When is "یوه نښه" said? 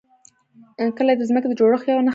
1.87-2.07